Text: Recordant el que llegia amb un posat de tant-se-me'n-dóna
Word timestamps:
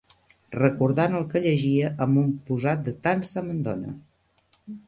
Recordant 0.53 1.17
el 1.19 1.27
que 1.33 1.41
llegia 1.43 1.91
amb 2.05 2.21
un 2.23 2.33
posat 2.49 2.83
de 2.89 2.97
tant-se-me'n-dóna 3.09 3.95